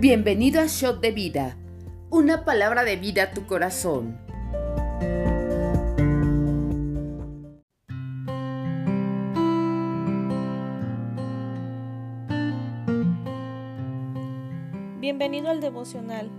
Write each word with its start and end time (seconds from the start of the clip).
Bienvenido 0.00 0.62
a 0.62 0.66
Shot 0.66 1.02
de 1.02 1.10
Vida, 1.10 1.58
una 2.08 2.46
palabra 2.46 2.84
de 2.84 2.96
vida 2.96 3.24
a 3.24 3.30
tu 3.32 3.44
corazón. 3.44 4.18
Bienvenido 15.00 15.50
al 15.50 15.60
devocional. 15.60 16.30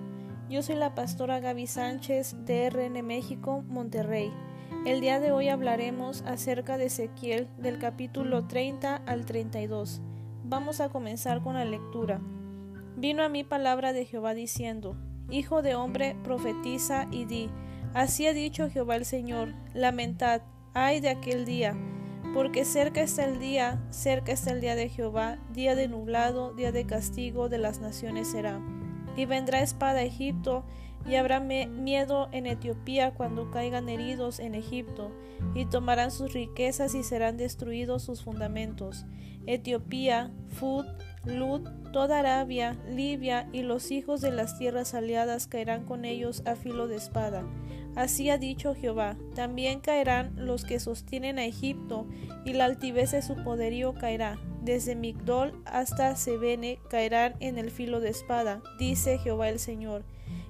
Yo 0.50 0.64
soy 0.64 0.74
la 0.74 0.96
pastora 0.96 1.40
Gaby 1.40 1.68
Sánchez 1.68 2.38
de 2.48 2.68
RN 2.68 3.04
México, 3.04 3.64
Monterrey. 3.68 4.34
El 4.88 5.02
día 5.02 5.20
de 5.20 5.32
hoy 5.32 5.50
hablaremos 5.50 6.24
acerca 6.24 6.80
de 6.80 6.86
Ezequiel 6.86 7.48
del 7.60 7.78
capítulo 7.78 8.48
30 8.48 9.04
al 9.06 9.28
32. 9.28 10.02
Vamos 10.46 10.82
a 10.82 10.90
comenzar 10.90 11.44
con 11.44 11.54
la 11.54 11.64
lectura. 11.64 12.22
Vino 12.98 13.24
a 13.24 13.30
mí 13.30 13.44
palabra 13.44 13.94
de 13.94 14.06
Jehová 14.06 14.34
diciendo, 14.34 14.96
Hijo 15.30 15.62
de 15.62 15.76
hombre, 15.76 16.16
profetiza 16.24 17.08
y 17.12 17.26
di, 17.26 17.50
Así 17.94 18.26
ha 18.28 18.34
dicho 18.34 18.70
Jehová 18.70 18.96
el 18.96 19.06
Señor, 19.06 19.54
lamentad, 19.74 20.42
ay 20.74 21.02
de 21.02 21.10
aquel 21.10 21.46
día, 21.46 21.76
porque 22.34 22.64
cerca 22.64 23.02
está 23.02 23.26
el 23.26 23.40
día, 23.40 23.82
cerca 23.90 24.32
está 24.32 24.52
el 24.52 24.62
día 24.62 24.76
de 24.76 24.88
Jehová, 24.88 25.38
día 25.54 25.76
de 25.76 25.90
nublado, 25.90 26.54
día 26.54 26.72
de 26.72 26.86
castigo 26.86 27.50
de 27.50 27.58
las 27.58 27.82
naciones 27.82 28.30
será. 28.30 28.62
Y 29.18 29.26
vendrá 29.26 29.62
espada 29.62 30.00
a 30.00 30.04
Egipto, 30.04 30.64
y 31.06 31.16
habrá 31.16 31.40
miedo 31.40 32.30
en 32.32 32.46
Etiopía 32.46 33.14
cuando 33.14 33.52
caigan 33.52 33.90
heridos 33.90 34.40
en 34.40 34.56
Egipto, 34.56 35.12
y 35.56 35.66
tomarán 35.66 36.12
sus 36.12 36.32
riquezas 36.32 36.96
y 36.96 37.04
serán 37.04 37.38
destruidos 37.38 38.04
sus 38.04 38.24
fundamentos. 38.24 39.06
Etiopía, 39.48 40.32
Fud, 40.50 40.86
Lud, 41.26 41.62
toda 41.94 42.20
Arabia, 42.20 42.78
Libia 42.90 43.48
y 43.52 43.62
los 43.62 43.92
hijos 43.92 44.22
de 44.22 44.32
las 44.32 44.58
tierras 44.58 44.96
aliadas 44.96 45.46
caerán 45.46 45.86
con 45.86 46.04
ellos 46.04 46.42
a 46.46 46.56
filo 46.56 46.88
de 46.88 46.96
espada. 46.96 47.44
Así 47.96 48.30
ha 48.30 48.38
dicho 48.38 48.74
Jehová, 48.74 49.18
también 49.36 49.82
caerán 49.82 50.34
los 50.36 50.64
que 50.64 50.80
sostienen 50.80 51.38
a 51.38 51.46
Egipto, 51.46 52.08
y 52.46 52.54
la 52.54 52.66
altivez 52.66 53.12
de 53.12 53.22
su 53.22 53.36
poderío 53.44 53.94
caerá. 53.94 54.40
Desde 54.64 54.96
Migdol 54.96 55.62
hasta 55.66 56.16
Sebene 56.16 56.80
caerán 56.90 57.36
en 57.40 57.58
el 57.58 57.70
filo 57.70 58.00
de 58.00 58.10
espada, 58.10 58.62
dice 58.80 59.18
Jehová 59.18 59.50
el 59.50 59.60
Señor. 59.60 60.04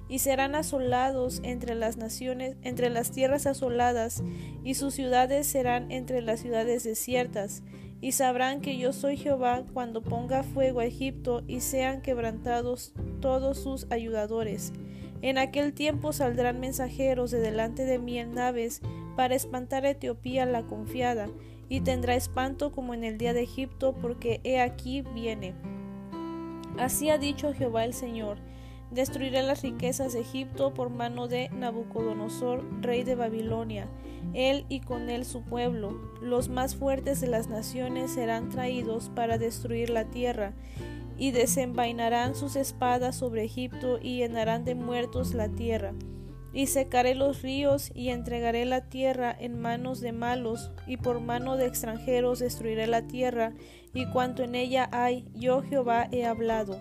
Y 0.08 0.20
serán 0.20 0.54
asolados 0.54 1.40
entre 1.42 1.74
las 1.74 1.96
naciones, 1.96 2.56
entre 2.62 2.90
las 2.90 3.10
tierras 3.10 3.46
asoladas, 3.46 4.22
y 4.62 4.74
sus 4.74 4.94
ciudades 4.94 5.46
serán 5.46 5.90
entre 5.90 6.22
las 6.22 6.40
ciudades 6.40 6.84
desiertas 6.84 7.62
y 8.02 8.12
sabrán 8.12 8.60
que 8.60 8.76
yo 8.76 8.92
soy 8.92 9.16
Jehová 9.16 9.62
cuando 9.72 10.02
ponga 10.02 10.42
fuego 10.42 10.80
a 10.80 10.84
Egipto 10.84 11.42
y 11.46 11.60
sean 11.60 12.02
quebrantados 12.02 12.92
todos 13.20 13.56
sus 13.58 13.86
ayudadores. 13.90 14.74
En 15.22 15.38
aquel 15.38 15.72
tiempo 15.72 16.12
saldrán 16.12 16.60
mensajeros 16.60 17.30
de 17.30 17.38
delante 17.38 17.86
de 17.86 17.98
mí 17.98 18.18
en 18.18 18.34
naves 18.34 18.82
para 19.16 19.34
espantar 19.34 19.86
a 19.86 19.90
Etiopía 19.90 20.44
la 20.44 20.64
confiada, 20.64 21.30
y 21.68 21.80
tendrá 21.80 22.16
espanto 22.16 22.70
como 22.72 22.92
en 22.92 23.04
el 23.04 23.16
día 23.16 23.32
de 23.32 23.44
Egipto, 23.44 23.94
porque 23.94 24.42
he 24.44 24.60
aquí 24.60 25.00
viene. 25.14 25.54
Así 26.76 27.08
ha 27.08 27.16
dicho 27.16 27.54
Jehová 27.54 27.84
el 27.86 27.94
Señor 27.94 28.36
Destruiré 28.92 29.42
las 29.42 29.62
riquezas 29.62 30.12
de 30.12 30.20
Egipto 30.20 30.74
por 30.74 30.90
mano 30.90 31.26
de 31.26 31.48
Nabucodonosor, 31.48 32.62
rey 32.82 33.04
de 33.04 33.14
Babilonia, 33.14 33.88
él 34.34 34.64
y 34.68 34.80
con 34.80 35.10
él 35.10 35.24
su 35.24 35.42
pueblo. 35.42 35.98
Los 36.20 36.48
más 36.48 36.76
fuertes 36.76 37.20
de 37.20 37.28
las 37.28 37.48
naciones 37.48 38.12
serán 38.12 38.48
traídos 38.48 39.10
para 39.10 39.38
destruir 39.38 39.90
la 39.90 40.04
tierra, 40.04 40.54
y 41.18 41.30
desenvainarán 41.30 42.34
sus 42.34 42.56
espadas 42.56 43.16
sobre 43.16 43.44
Egipto 43.44 43.98
y 44.00 44.18
llenarán 44.18 44.64
de 44.64 44.74
muertos 44.74 45.34
la 45.34 45.48
tierra. 45.48 45.92
Y 46.54 46.66
secaré 46.66 47.14
los 47.14 47.42
ríos 47.42 47.90
y 47.94 48.08
entregaré 48.08 48.64
la 48.64 48.88
tierra 48.88 49.34
en 49.38 49.60
manos 49.60 50.00
de 50.00 50.12
malos, 50.12 50.70
y 50.86 50.96
por 50.96 51.20
mano 51.20 51.56
de 51.56 51.66
extranjeros 51.66 52.40
destruiré 52.40 52.86
la 52.86 53.06
tierra, 53.06 53.52
y 53.94 54.06
cuanto 54.06 54.42
en 54.42 54.54
ella 54.54 54.88
hay, 54.92 55.26
yo 55.34 55.62
Jehová 55.62 56.08
he 56.10 56.26
hablado. 56.26 56.78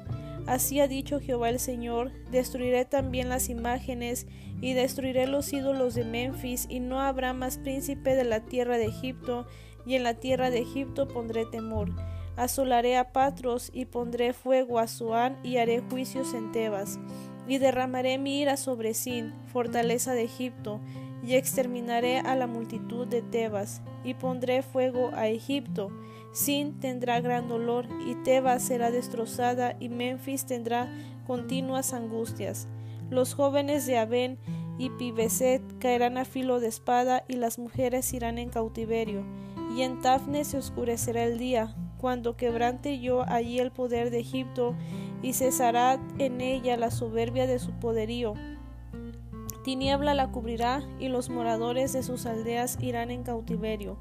Así 0.47 0.79
ha 0.79 0.87
dicho 0.87 1.19
Jehová 1.19 1.49
el 1.49 1.59
Señor, 1.59 2.11
destruiré 2.31 2.85
también 2.85 3.29
las 3.29 3.49
imágenes 3.49 4.27
y 4.59 4.73
destruiré 4.73 5.27
los 5.27 5.51
ídolos 5.53 5.95
de 5.95 6.03
Memphis, 6.03 6.67
y 6.69 6.79
no 6.79 6.99
habrá 6.99 7.33
más 7.33 7.57
príncipe 7.57 8.15
de 8.15 8.23
la 8.23 8.41
tierra 8.41 8.77
de 8.77 8.85
Egipto, 8.85 9.47
y 9.85 9.95
en 9.95 10.03
la 10.03 10.15
tierra 10.15 10.49
de 10.49 10.59
Egipto 10.59 11.07
pondré 11.07 11.45
temor. 11.45 11.89
Asolaré 12.37 12.97
a 12.97 13.11
Patros 13.11 13.71
y 13.73 13.85
pondré 13.85 14.33
fuego 14.33 14.79
a 14.79 14.87
Suán 14.87 15.37
y 15.43 15.57
haré 15.57 15.81
juicios 15.81 16.33
en 16.33 16.51
Tebas. 16.51 16.99
Y 17.47 17.57
derramaré 17.57 18.17
mi 18.17 18.39
ira 18.39 18.55
sobre 18.55 18.93
Sin, 18.93 19.33
fortaleza 19.47 20.13
de 20.13 20.23
Egipto, 20.23 20.79
y 21.25 21.35
exterminaré 21.35 22.19
a 22.19 22.35
la 22.35 22.47
multitud 22.47 23.07
de 23.07 23.21
Tebas, 23.21 23.81
y 24.03 24.13
pondré 24.13 24.61
fuego 24.61 25.11
a 25.13 25.27
Egipto, 25.27 25.91
Sin 26.31 26.79
tendrá 26.79 27.19
gran 27.21 27.47
dolor, 27.47 27.87
y 28.07 28.15
Tebas 28.23 28.63
será 28.63 28.91
destrozada, 28.91 29.75
y 29.79 29.89
Memphis 29.89 30.45
tendrá 30.45 30.89
continuas 31.27 31.93
angustias. 31.93 32.67
Los 33.09 33.33
jóvenes 33.33 33.85
de 33.85 33.97
Aben 33.97 34.39
y 34.77 34.89
Pibeset 34.91 35.61
caerán 35.79 36.17
a 36.17 36.25
filo 36.25 36.59
de 36.59 36.67
espada, 36.67 37.23
y 37.27 37.33
las 37.33 37.59
mujeres 37.59 38.13
irán 38.13 38.37
en 38.37 38.49
cautiverio. 38.49 39.25
Y 39.75 39.81
en 39.81 40.01
Tafne 40.01 40.45
se 40.45 40.57
oscurecerá 40.57 41.23
el 41.23 41.37
día, 41.37 41.75
cuando 41.97 42.35
quebrante 42.37 42.99
yo 42.99 43.23
allí 43.27 43.59
el 43.59 43.71
poder 43.71 44.09
de 44.09 44.19
Egipto, 44.19 44.75
y 45.21 45.33
cesará 45.33 45.99
en 46.17 46.41
ella 46.41 46.77
la 46.77 46.91
soberbia 46.91 47.45
de 47.45 47.59
su 47.59 47.71
poderío 47.73 48.33
Tiniebla 49.63 50.15
la 50.15 50.31
cubrirá 50.31 50.81
y 50.99 51.07
los 51.07 51.29
moradores 51.29 51.93
de 51.93 52.01
sus 52.01 52.25
aldeas 52.25 52.77
irán 52.81 53.11
en 53.11 53.23
cautiverio. 53.23 53.97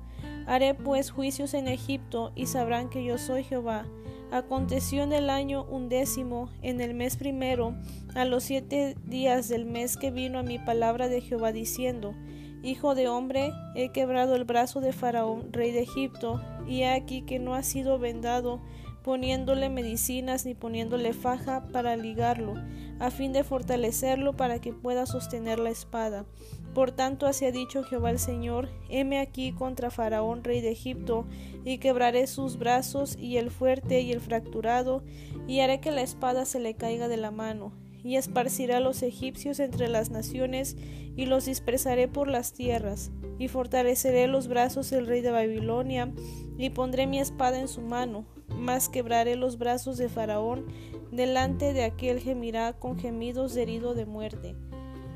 Haré 0.51 0.75
pues 0.75 1.13
juicios 1.13 1.55
en 1.55 1.69
Egipto 1.69 2.33
y 2.35 2.47
sabrán 2.47 2.89
que 2.91 3.05
yo 3.05 3.19
soy 3.19 3.45
Jehová. 3.45 3.87
Aconteció 4.33 5.05
en 5.05 5.13
el 5.13 5.31
año 5.31 5.65
undécimo, 5.71 6.51
en 6.61 6.81
el 6.81 6.93
mes 6.93 7.17
primero, 7.17 7.77
a 8.17 8.25
los 8.25 8.43
siete 8.43 8.97
días 9.05 9.49
del 9.49 9.65
mes 9.65 9.97
que 9.97 10.11
vino 10.11 10.41
a 10.41 10.43
mi 10.43 10.59
palabra 10.59 11.07
de 11.07 11.21
Jehová 11.21 11.53
diciendo, 11.53 12.17
Hijo 12.65 12.97
de 12.97 13.07
hombre, 13.07 13.53
he 13.77 13.93
quebrado 13.93 14.35
el 14.35 14.45
brazo 14.45 14.81
de 14.81 14.93
Faraón, 14.93 15.53
rey 15.53 15.71
de 15.71 15.83
Egipto, 15.83 16.41
y 16.67 16.81
he 16.81 16.89
aquí 16.89 17.23
que 17.23 17.39
no 17.39 17.55
ha 17.55 17.63
sido 17.63 18.01
vendado 18.01 18.61
poniéndole 19.03 19.69
medicinas 19.69 20.45
ni 20.45 20.55
poniéndole 20.55 21.13
faja 21.13 21.65
para 21.73 21.97
ligarlo, 21.97 22.55
a 22.99 23.11
fin 23.11 23.33
de 23.33 23.45
fortalecerlo 23.45 24.37
para 24.37 24.61
que 24.61 24.73
pueda 24.73 25.07
sostener 25.07 25.59
la 25.59 25.71
espada. 25.71 26.27
Por 26.75 26.93
tanto, 26.93 27.27
así 27.27 27.47
ha 27.47 27.53
dicho 27.53 27.83
Jehová 27.83 28.11
el 28.11 28.19
Señor, 28.19 28.69
heme 28.89 29.19
aquí 29.19 29.53
contra 29.53 29.91
Faraón, 29.91 30.45
rey 30.45 30.61
de 30.61 30.71
Egipto, 30.71 31.27
y 31.65 31.79
quebraré 31.79 32.27
sus 32.27 32.59
brazos, 32.59 33.17
y 33.19 33.39
el 33.39 33.51
fuerte 33.51 34.03
y 34.03 34.13
el 34.13 34.21
fracturado, 34.21 35.03
y 35.49 35.61
haré 35.61 35.81
que 35.81 35.91
la 35.91 36.03
espada 36.03 36.45
se 36.45 36.61
le 36.61 36.75
caiga 36.75 37.09
de 37.09 37.17
la 37.17 37.31
mano, 37.31 37.73
y 38.05 38.17
esparciré 38.17 38.75
a 38.75 38.81
los 38.81 39.03
egipcios 39.03 39.59
entre 39.59 39.89
las 39.89 40.11
naciones, 40.11 40.77
y 41.17 41.27
los 41.27 41.47
dispersaré 41.47 42.07
por 42.07 42.29
las 42.29 42.53
tierras, 42.53 43.11
y 43.41 43.49
fortaleceré 43.49 44.27
los 44.27 44.49
brazos 44.49 44.91
del 44.91 45.07
rey 45.07 45.23
de 45.23 45.31
Babilonia, 45.31 46.13
y 46.59 46.69
pondré 46.69 47.07
mi 47.07 47.19
espada 47.21 47.59
en 47.59 47.69
su 47.69 47.81
mano, 47.81 48.27
mas 48.55 48.91
quebraré 48.91 49.35
los 49.35 49.57
brazos 49.57 49.97
de 49.97 50.11
Faraón, 50.11 50.67
delante 51.11 51.73
de 51.73 51.85
aquel 51.85 52.21
gemirá 52.21 52.75
con 52.75 52.99
gemidos 52.99 53.55
de 53.55 53.63
herido 53.63 53.95
de 53.95 54.05
muerte. 54.05 54.57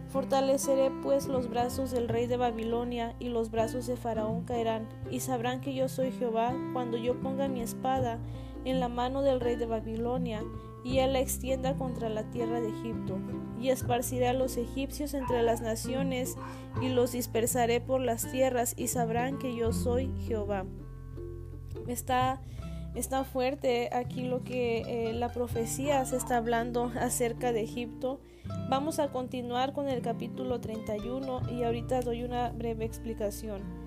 Fortaleceré 0.09 0.91
pues 1.03 1.27
los 1.27 1.51
brazos 1.51 1.91
del 1.91 2.09
rey 2.09 2.27
de 2.27 2.39
Babilonia, 2.39 3.15
y 3.21 3.29
los 3.29 3.51
brazos 3.51 3.87
de 3.87 3.99
Faraón 3.99 4.45
caerán, 4.47 4.89
y 5.11 5.21
sabrán 5.21 5.61
que 5.61 5.75
yo 5.75 5.91
soy 5.91 6.11
Jehová 6.11 6.55
cuando 6.73 6.97
yo 6.97 7.21
ponga 7.21 7.47
mi 7.47 7.61
espada 7.61 8.19
en 8.65 8.81
la 8.81 8.89
mano 8.89 9.21
del 9.21 9.39
rey 9.39 9.57
de 9.57 9.67
Babilonia, 9.67 10.43
y 10.85 10.99
él 10.99 11.15
la 11.15 11.21
extienda 11.21 11.75
contra 11.77 12.09
la 12.09 12.23
tierra 12.31 12.61
de 12.61 12.69
Egipto, 12.69 13.19
y 13.59 13.71
esparciré 13.71 14.29
a 14.29 14.35
los 14.35 14.57
egipcios 14.57 15.15
entre 15.15 15.43
las 15.43 15.61
naciones, 15.61 16.37
y 16.81 16.89
los 16.89 17.13
dispersaré 17.13 17.81
por 17.81 18.01
las 18.01 18.31
tierras, 18.31 18.75
y 18.77 18.89
sabrán 18.89 19.39
que 19.39 19.57
yo 19.57 19.73
soy 19.73 20.13
Jehová. 20.27 20.67
Está 21.89 22.41
está 22.95 23.25
fuerte 23.25 23.91
aquí 23.93 24.23
lo 24.23 24.45
que 24.45 25.09
eh, 25.09 25.13
la 25.15 25.33
profecía 25.33 26.05
se 26.05 26.17
está 26.17 26.37
hablando 26.37 26.93
acerca 27.01 27.53
de 27.53 27.63
Egipto. 27.63 28.21
Vamos 28.69 28.99
a 28.99 29.11
continuar 29.11 29.73
con 29.73 29.89
el 29.89 30.01
capítulo 30.01 30.61
31 30.61 31.51
y 31.51 31.65
ahorita 31.65 32.03
doy 32.03 32.23
una 32.23 32.51
breve 32.51 32.85
explicación. 32.85 33.84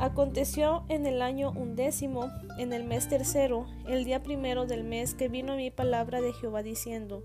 Aconteció 0.00 0.84
en 0.88 1.06
el 1.06 1.22
año 1.22 1.50
undécimo, 1.50 2.30
en 2.56 2.72
el 2.72 2.84
mes 2.84 3.08
tercero, 3.08 3.66
el 3.88 4.04
día 4.04 4.22
primero 4.22 4.64
del 4.64 4.84
mes, 4.84 5.14
que 5.14 5.28
vino 5.28 5.56
mi 5.56 5.70
palabra 5.72 6.20
de 6.20 6.32
Jehová 6.32 6.62
diciendo, 6.62 7.22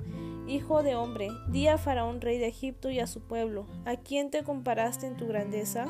Hijo 0.47 0.81
de 0.81 0.95
hombre, 0.95 1.29
di 1.49 1.67
a 1.67 1.77
Faraón 1.77 2.19
rey 2.19 2.39
de 2.39 2.47
Egipto 2.47 2.89
y 2.89 2.99
a 2.99 3.05
su 3.05 3.21
pueblo, 3.21 3.67
¿a 3.85 3.95
quién 3.95 4.31
te 4.31 4.43
comparaste 4.43 5.05
en 5.05 5.15
tu 5.15 5.27
grandeza? 5.27 5.85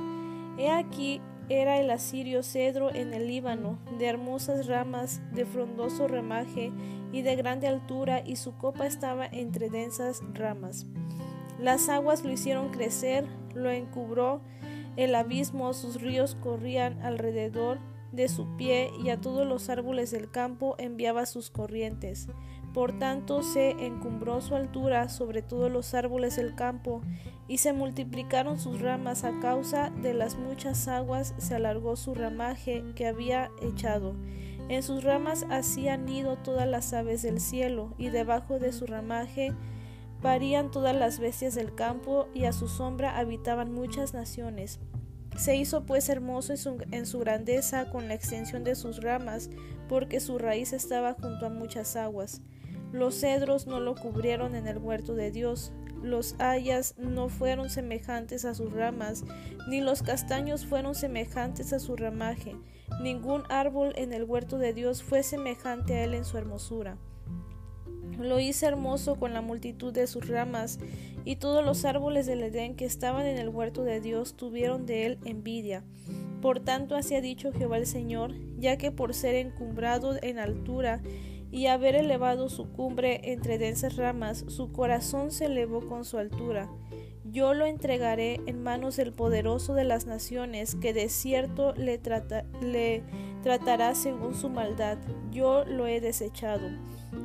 He 0.57 0.69
aquí 0.69 1.21
era 1.49 1.79
el 1.79 1.89
asirio 1.89 2.43
cedro 2.43 2.93
en 2.93 3.13
el 3.13 3.27
Líbano, 3.27 3.79
de 3.97 4.05
hermosas 4.05 4.67
ramas, 4.67 5.21
de 5.33 5.45
frondoso 5.45 6.07
ramaje 6.07 6.71
y 7.11 7.21
de 7.21 7.35
grande 7.35 7.67
altura, 7.67 8.21
y 8.25 8.35
su 8.35 8.57
copa 8.57 8.85
estaba 8.85 9.25
entre 9.25 9.69
densas 9.69 10.21
ramas. 10.33 10.85
Las 11.59 11.87
aguas 11.89 12.23
lo 12.23 12.31
hicieron 12.31 12.69
crecer, 12.69 13.25
lo 13.53 13.71
encubró 13.71 14.41
el 14.95 15.15
abismo, 15.15 15.73
sus 15.73 16.01
ríos 16.01 16.35
corrían 16.35 17.01
alrededor 17.01 17.79
de 18.11 18.27
su 18.27 18.55
pie, 18.57 18.91
y 19.03 19.09
a 19.09 19.19
todos 19.19 19.47
los 19.47 19.69
árboles 19.69 20.11
del 20.11 20.29
campo 20.29 20.75
enviaba 20.77 21.25
sus 21.25 21.49
corrientes. 21.49 22.27
Por 22.73 22.97
tanto 22.97 23.43
se 23.43 23.71
encumbró 23.71 24.41
su 24.41 24.55
altura 24.55 25.09
sobre 25.09 25.41
todos 25.41 25.71
los 25.71 25.93
árboles 25.93 26.35
del 26.35 26.55
campo, 26.55 27.01
y 27.47 27.57
se 27.57 27.73
multiplicaron 27.73 28.59
sus 28.59 28.81
ramas 28.81 29.23
a 29.23 29.39
causa 29.39 29.89
de 30.01 30.13
las 30.13 30.37
muchas 30.37 30.87
aguas, 30.87 31.33
se 31.37 31.55
alargó 31.55 31.95
su 31.95 32.13
ramaje 32.13 32.83
que 32.95 33.07
había 33.07 33.49
echado. 33.61 34.15
En 34.69 34.81
sus 34.81 35.03
ramas 35.03 35.45
hacían 35.49 36.05
nido 36.05 36.37
todas 36.37 36.67
las 36.67 36.93
aves 36.93 37.21
del 37.21 37.39
cielo, 37.39 37.93
y 37.97 38.09
debajo 38.09 38.59
de 38.59 38.71
su 38.71 38.85
ramaje 38.85 39.53
parían 40.23 40.71
todas 40.71 40.95
las 40.95 41.19
bestias 41.19 41.53
del 41.53 41.75
campo, 41.75 42.27
y 42.33 42.45
a 42.45 42.53
su 42.53 42.67
sombra 42.67 43.19
habitaban 43.19 43.71
muchas 43.71 44.13
naciones. 44.13 44.79
Se 45.37 45.55
hizo 45.55 45.85
pues 45.85 46.09
hermoso 46.09 46.53
en 46.53 46.57
su, 46.57 46.77
en 46.91 47.05
su, 47.05 47.19
grandeza 47.19 47.91
con 47.91 48.07
la 48.07 48.13
extensión 48.13 48.63
de 48.63 48.75
sus 48.75 49.03
ramas, 49.03 49.49
porque 49.89 50.19
su 50.19 50.37
raíz 50.37 50.73
estaba 50.73 51.13
junto 51.13 51.45
a 51.45 51.49
muchas 51.49 51.95
aguas. 51.95 52.41
Los 52.93 53.19
cedros 53.19 53.67
no 53.67 53.79
lo 53.79 53.95
cubrieron 53.95 54.55
en 54.55 54.67
el 54.67 54.77
huerto 54.77 55.13
de 55.13 55.29
Dios, 55.29 55.73
los 56.01 56.35
hayas 56.39 56.95
no 56.97 57.29
fueron 57.29 57.69
semejantes 57.69 58.45
a 58.45 58.53
sus 58.53 58.71
ramas, 58.71 59.23
ni 59.67 59.81
los 59.81 60.03
castaños 60.03 60.65
fueron 60.65 60.95
semejantes 60.95 61.73
a 61.73 61.79
su 61.79 61.95
ramaje. 61.95 62.55
Ningún 63.01 63.43
árbol 63.49 63.93
en 63.97 64.13
el 64.13 64.23
huerto 64.23 64.57
de 64.57 64.73
Dios 64.73 65.03
fue 65.03 65.23
semejante 65.23 65.95
a 65.95 66.03
él 66.03 66.13
en 66.13 66.23
su 66.23 66.37
hermosura. 66.37 66.97
Lo 68.23 68.39
hice 68.39 68.67
hermoso 68.67 69.15
con 69.15 69.33
la 69.33 69.41
multitud 69.41 69.91
de 69.91 70.07
sus 70.07 70.29
ramas, 70.29 70.79
y 71.25 71.35
todos 71.35 71.63
los 71.63 71.83
árboles 71.83 72.25
del 72.25 72.41
Edén 72.41 72.75
que 72.75 72.85
estaban 72.85 73.25
en 73.25 73.37
el 73.37 73.49
huerto 73.49 73.83
de 73.83 73.99
Dios 73.99 74.35
tuvieron 74.35 74.85
de 74.85 75.05
él 75.05 75.19
envidia. 75.25 75.83
Por 76.41 76.61
tanto 76.61 76.95
así 76.95 77.15
ha 77.15 77.21
dicho 77.21 77.51
Jehová 77.51 77.77
el 77.77 77.85
Señor, 77.85 78.33
ya 78.57 78.77
que 78.77 78.91
por 78.91 79.13
ser 79.13 79.35
encumbrado 79.35 80.15
en 80.21 80.39
altura 80.39 81.01
y 81.51 81.67
haber 81.67 81.95
elevado 81.95 82.47
su 82.47 82.71
cumbre 82.71 83.33
entre 83.33 83.57
densas 83.57 83.97
ramas, 83.97 84.45
su 84.47 84.71
corazón 84.71 85.31
se 85.31 85.45
elevó 85.45 85.85
con 85.85 86.05
su 86.05 86.17
altura. 86.17 86.69
Yo 87.33 87.55
lo 87.55 87.65
entregaré 87.65 88.41
en 88.45 88.61
manos 88.61 88.95
del 88.95 89.11
poderoso 89.11 89.73
de 89.73 89.83
las 89.83 90.05
naciones, 90.05 90.75
que 90.75 90.93
de 90.93 91.09
cierto 91.09 91.73
le, 91.73 91.97
tratará 93.41 93.95
según 93.95 94.35
su 94.35 94.49
maldad. 94.49 94.99
Yo 95.31 95.65
lo 95.65 95.87
he 95.87 95.99
desechado. 95.99 96.69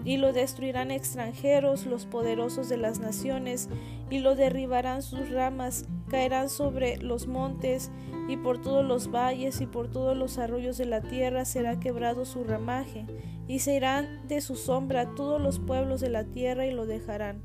Y 0.07 0.17
lo 0.17 0.33
destruirán 0.33 0.91
extranjeros, 0.91 1.85
los 1.85 2.07
poderosos 2.07 2.71
de 2.71 2.79
las 2.79 3.01
naciones, 3.01 3.69
y 4.09 4.21
lo 4.21 4.35
derribarán 4.35 5.03
sus 5.03 5.29
ramas, 5.29 5.85
caerán 6.09 6.49
sobre 6.49 6.97
los 6.97 7.27
montes, 7.27 7.91
y 8.29 8.39
por 8.39 8.63
todos 8.63 8.87
los 8.87 9.11
valles 9.11 9.61
y 9.61 9.67
por 9.67 9.91
todos 9.91 10.17
los 10.17 10.39
arroyos 10.39 10.79
de 10.79 10.87
la 10.87 11.03
tierra 11.03 11.45
será 11.45 11.79
quebrado 11.81 12.25
su 12.25 12.45
ramaje 12.45 13.07
y 13.47 13.61
se 13.61 13.75
irán 13.75 14.29
de 14.29 14.43
su 14.43 14.55
sombra 14.55 15.15
todos 15.15 15.41
los 15.41 15.59
pueblos 15.59 16.03
de 16.03 16.11
la 16.11 16.25
tierra 16.25 16.67
y 16.67 16.73
lo 16.73 16.85
dejarán. 16.85 17.43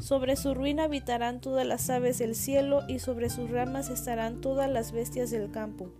Sobre 0.00 0.36
su 0.36 0.54
ruina 0.54 0.84
habitarán 0.84 1.40
todas 1.40 1.66
las 1.66 1.90
aves 1.90 2.18
del 2.18 2.34
cielo 2.34 2.80
y 2.88 3.00
sobre 3.00 3.28
sus 3.28 3.50
ramas 3.50 3.90
estarán 3.90 4.40
todas 4.40 4.70
las 4.70 4.92
bestias 4.92 5.30
del 5.30 5.50
campo, 5.50 5.90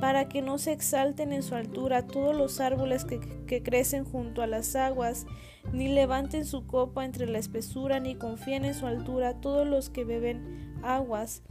para 0.00 0.28
que 0.30 0.40
no 0.40 0.56
se 0.56 0.72
exalten 0.72 1.32
en 1.34 1.42
su 1.42 1.54
altura 1.54 2.06
todos 2.06 2.34
los 2.34 2.58
árboles 2.58 3.04
que, 3.04 3.62
crecen 3.62 4.04
junto 4.04 4.40
a 4.40 4.46
las 4.46 4.74
aguas, 4.76 5.26
ni 5.74 5.88
levanten 5.88 6.46
su 6.46 6.66
copa 6.66 7.04
entre 7.04 7.26
la 7.26 7.38
espesura, 7.38 8.00
ni 8.00 8.14
confíen 8.14 8.64
en 8.64 8.74
su 8.74 8.86
altura 8.86 9.40
todos 9.40 9.66
los 9.66 9.90
que 9.90 10.04
beben 10.04 10.80
aguas 10.82 11.42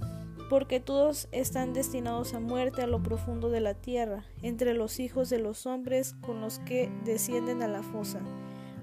porque 0.50 0.80
todos 0.80 1.28
están 1.32 1.74
destinados 1.74 2.34
a 2.34 2.40
muerte 2.40 2.82
a 2.82 2.88
lo 2.88 3.04
profundo 3.04 3.52
de 3.52 3.62
la 3.62 3.76
tierra, 3.76 4.26
entre 4.42 4.74
los 4.74 5.00
hijos 5.00 5.30
de 5.30 5.38
los 5.38 5.68
hombres 5.68 6.16
con 6.22 6.42
los 6.42 6.58
que 6.58 6.92
descienden 7.06 7.62
a 7.62 7.68
la 7.68 7.84
fosa. 7.84 8.20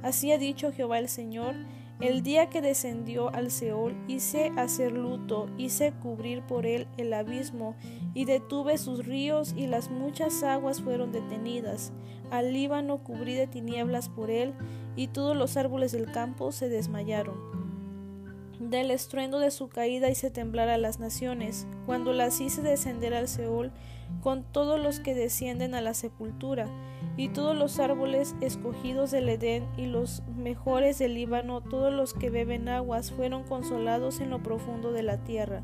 Así 0.02 0.30
ha 0.30 0.38
dicho 0.38 0.70
Jehová 0.70 1.00
el 1.00 1.08
Señor, 1.08 1.56
el 2.00 2.22
día 2.22 2.50
que 2.50 2.60
descendió 2.60 3.34
al 3.34 3.50
Seol 3.50 3.96
hice 4.06 4.52
hacer 4.56 4.92
luto, 4.92 5.48
hice 5.56 5.92
cubrir 5.92 6.42
por 6.42 6.66
él 6.66 6.86
el 6.96 7.12
abismo, 7.12 7.74
y 8.14 8.24
detuve 8.24 8.78
sus 8.78 9.06
ríos, 9.06 9.54
y 9.56 9.66
las 9.66 9.90
muchas 9.90 10.42
aguas 10.42 10.82
fueron 10.82 11.12
detenidas. 11.12 11.92
Al 12.30 12.52
Líbano 12.52 13.02
cubrí 13.02 13.34
de 13.34 13.46
tinieblas 13.46 14.08
por 14.08 14.30
él, 14.30 14.54
y 14.94 15.08
todos 15.08 15.36
los 15.36 15.56
árboles 15.56 15.92
del 15.92 16.10
campo 16.10 16.52
se 16.52 16.68
desmayaron 16.68 17.66
del 18.60 18.90
estruendo 18.90 19.38
de 19.38 19.50
su 19.50 19.68
caída 19.68 20.10
hice 20.10 20.30
temblar 20.30 20.68
a 20.68 20.78
las 20.78 20.98
naciones, 20.98 21.66
cuando 21.84 22.12
las 22.12 22.40
hice 22.40 22.62
descender 22.62 23.14
al 23.14 23.28
Seol, 23.28 23.72
con 24.22 24.44
todos 24.44 24.80
los 24.80 25.00
que 25.00 25.14
descienden 25.14 25.74
a 25.74 25.80
la 25.80 25.94
sepultura, 25.94 26.66
y 27.16 27.28
todos 27.28 27.56
los 27.56 27.78
árboles 27.78 28.34
escogidos 28.40 29.10
del 29.10 29.28
Edén 29.28 29.66
y 29.76 29.86
los 29.86 30.22
mejores 30.36 30.98
del 30.98 31.14
Líbano, 31.14 31.62
todos 31.62 31.92
los 31.92 32.12
que 32.12 32.30
beben 32.30 32.68
aguas, 32.68 33.10
fueron 33.10 33.44
consolados 33.44 34.20
en 34.20 34.30
lo 34.30 34.42
profundo 34.42 34.92
de 34.92 35.02
la 35.02 35.24
tierra. 35.24 35.62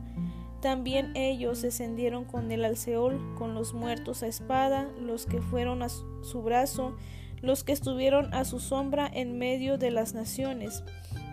También 0.61 1.11
ellos 1.17 1.61
descendieron 1.61 2.25
con 2.25 2.51
él 2.53 2.65
al 2.65 2.77
Seol, 2.77 3.21
con 3.37 3.53
los 3.53 3.75
muertos 3.75 4.23
a 4.23 4.29
espada, 4.29 4.89
los 5.01 5.27
que 5.27 5.41
fueron 5.41 5.83
a 5.83 5.89
su 5.89 6.43
brazo, 6.43 6.97
los 7.41 7.65
que 7.65 7.73
estuvieron 7.73 8.33
a 8.33 8.45
su 8.45 8.61
sombra 8.61 9.11
en 9.13 9.39
medio 9.39 9.77
de 9.77 9.91
las 9.91 10.15
naciones. 10.15 10.85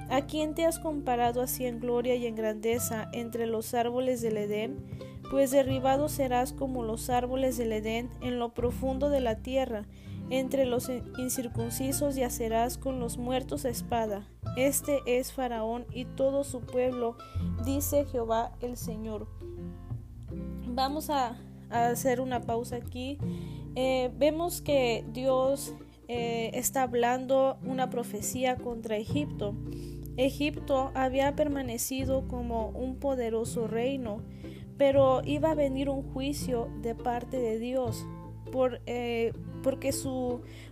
¿A 0.09 0.25
quién 0.25 0.55
te 0.55 0.65
has 0.65 0.79
comparado 0.79 1.41
así 1.41 1.65
en 1.65 1.79
gloria 1.79 2.15
y 2.15 2.25
en 2.25 2.35
grandeza 2.35 3.07
entre 3.13 3.45
los 3.45 3.75
árboles 3.75 4.21
del 4.21 4.37
Edén? 4.37 4.83
Pues 5.29 5.51
derribado 5.51 6.09
serás 6.09 6.53
como 6.53 6.83
los 6.83 7.09
árboles 7.09 7.57
del 7.57 7.71
Edén 7.71 8.09
en 8.21 8.39
lo 8.39 8.53
profundo 8.53 9.09
de 9.09 9.21
la 9.21 9.35
tierra, 9.35 9.85
entre 10.29 10.65
los 10.65 10.91
incircuncisos 11.17 12.15
yacerás 12.15 12.77
con 12.77 12.99
los 12.99 13.17
muertos 13.17 13.65
a 13.65 13.69
espada. 13.69 14.27
Este 14.57 14.99
es 15.05 15.33
Faraón 15.33 15.85
y 15.93 16.05
todo 16.05 16.43
su 16.43 16.61
pueblo, 16.61 17.17
dice 17.65 18.05
Jehová 18.05 18.51
el 18.61 18.77
Señor. 18.77 19.27
Vamos 20.67 21.09
a, 21.09 21.37
hacer 21.69 22.19
una 22.19 22.41
pausa 22.41 22.77
aquí. 22.77 23.19
Eh, 23.75 24.11
vemos 24.17 24.61
que 24.61 25.05
Dios 25.13 25.75
eh, 26.07 26.49
está 26.55 26.81
hablando 26.81 27.59
una 27.63 27.91
profecía 27.91 28.55
contra 28.55 28.97
Egipto. 28.97 29.53
Egipto 30.17 30.91
había 30.95 31.35
permanecido 31.35 32.27
como 32.27 32.69
un 32.69 32.97
poderoso 32.97 33.67
reino, 33.67 34.21
pero 34.79 35.21
iba 35.25 35.51
a 35.51 35.55
venir 35.55 35.89
un 35.89 36.01
juicio 36.13 36.69
de 36.81 36.95
parte 36.95 37.37
de 37.37 37.59
Dios 37.59 38.07
por, 38.49 38.81
eh, 38.85 39.33
porque 39.61 39.91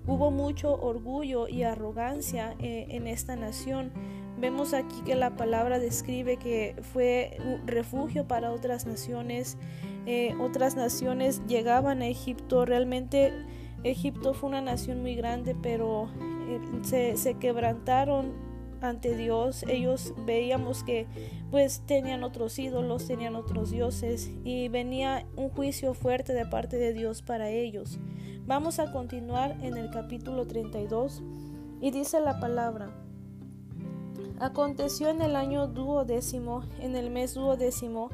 hubo 0.08 0.32
mucho 0.32 0.74
orgullo 0.82 1.50
y 1.50 1.64
arrogancia 1.64 2.56
eh, 2.60 2.88
en 2.90 3.06
esta 3.06 3.36
nación. 3.36 3.92
Vemos 4.40 4.74
aquí 4.74 5.02
que 5.06 5.16
la 5.16 5.36
palabra 5.36 5.78
describe 5.78 6.38
que 6.38 6.78
fue 6.94 7.38
un 7.46 7.68
refugio 7.68 8.26
para 8.30 8.54
otras 8.54 8.86
naciones. 8.86 9.58
Eh, 10.06 10.34
otras 10.40 10.78
naciones 10.78 11.42
llegaban 11.46 12.02
a 12.02 12.08
Egipto. 12.08 12.64
Realmente 12.64 13.34
Egipto 13.84 14.34
fue 14.34 14.48
una 14.48 14.62
nación 14.62 15.02
muy 15.02 15.16
grande, 15.16 15.54
pero 15.62 16.10
se 16.82 17.36
quebrantaron 17.42 18.47
ante 18.82 19.16
Dios. 19.16 19.64
Ellos 19.68 20.14
veíamos 20.26 20.84
que 20.84 21.08
pues 21.52 21.82
tenían 21.86 22.24
otros 22.24 22.58
ídolos, 22.60 23.08
tenían 23.08 23.36
otros 23.36 23.72
dioses 23.72 24.32
y 24.44 24.68
venía 24.70 25.26
un 25.36 25.50
juicio 25.50 25.94
fuerte 25.94 26.34
de 26.34 26.46
parte 26.46 26.78
de 26.78 26.94
Dios 26.94 27.22
para 27.22 27.50
ellos. 27.50 28.00
Vamos 28.46 28.80
a 28.80 28.92
continuar 28.92 29.58
en 29.62 29.78
el 29.78 29.90
capítulo 29.90 30.48
32 30.48 31.22
y 31.82 31.92
dice 31.92 32.20
la 32.20 32.40
palabra. 32.40 32.90
Aconteció 34.40 35.10
en 35.10 35.22
el 35.22 35.36
año 35.36 35.68
duodécimo, 35.68 36.64
en 36.80 36.96
el 36.96 37.10
mes 37.10 37.34
duodécimo, 37.34 38.10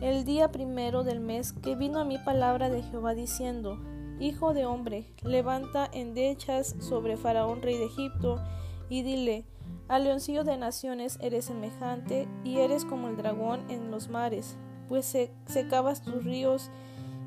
el 0.00 0.24
día 0.24 0.52
primero 0.52 1.04
del 1.04 1.20
mes, 1.20 1.52
que 1.52 1.76
vino 1.76 1.98
a 1.98 2.04
mí 2.04 2.18
palabra 2.18 2.68
de 2.68 2.82
Jehová 2.82 3.14
diciendo, 3.14 3.78
Hijo 4.20 4.52
de 4.52 4.66
hombre, 4.66 5.06
levanta 5.22 5.88
endechas 5.92 6.76
sobre 6.80 7.16
Faraón 7.16 7.62
rey 7.62 7.78
de 7.78 7.86
Egipto, 7.86 8.40
y 8.88 9.02
dile, 9.02 9.44
al 9.88 10.04
leoncillo 10.04 10.44
de 10.44 10.56
naciones 10.56 11.18
eres 11.20 11.46
semejante 11.46 12.28
y 12.42 12.58
eres 12.58 12.84
como 12.84 13.08
el 13.08 13.16
dragón 13.16 13.70
en 13.70 13.90
los 13.90 14.08
mares, 14.08 14.56
pues 14.88 15.16
secabas 15.46 16.02
tus 16.02 16.24
ríos 16.24 16.70